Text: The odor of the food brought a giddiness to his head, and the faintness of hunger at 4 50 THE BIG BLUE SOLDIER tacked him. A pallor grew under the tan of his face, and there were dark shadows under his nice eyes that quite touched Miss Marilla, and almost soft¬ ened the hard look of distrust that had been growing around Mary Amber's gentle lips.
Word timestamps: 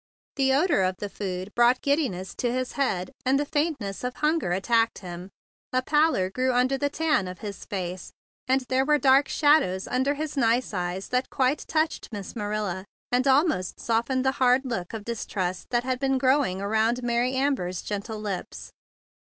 The 0.35 0.51
odor 0.51 0.81
of 0.81 0.95
the 0.97 1.09
food 1.09 1.53
brought 1.53 1.77
a 1.77 1.79
giddiness 1.81 2.33
to 2.39 2.51
his 2.51 2.71
head, 2.71 3.11
and 3.23 3.39
the 3.39 3.45
faintness 3.45 4.03
of 4.03 4.15
hunger 4.15 4.51
at 4.51 4.65
4 4.65 4.73
50 4.73 4.73
THE 4.73 4.73
BIG 4.73 4.95
BLUE 4.95 4.97
SOLDIER 4.97 4.97
tacked 4.97 4.97
him. 4.97 5.29
A 5.73 5.81
pallor 5.83 6.29
grew 6.31 6.53
under 6.53 6.75
the 6.79 6.89
tan 6.89 7.27
of 7.27 7.39
his 7.41 7.65
face, 7.65 8.11
and 8.47 8.61
there 8.61 8.83
were 8.83 8.97
dark 8.97 9.27
shadows 9.27 9.87
under 9.87 10.15
his 10.15 10.35
nice 10.35 10.73
eyes 10.73 11.09
that 11.09 11.29
quite 11.29 11.59
touched 11.67 12.09
Miss 12.11 12.35
Marilla, 12.35 12.83
and 13.11 13.27
almost 13.27 13.77
soft¬ 13.77 14.07
ened 14.07 14.23
the 14.23 14.31
hard 14.41 14.65
look 14.65 14.91
of 14.95 15.05
distrust 15.05 15.67
that 15.69 15.83
had 15.83 15.99
been 15.99 16.17
growing 16.17 16.61
around 16.63 17.03
Mary 17.03 17.33
Amber's 17.35 17.83
gentle 17.83 18.17
lips. 18.19 18.71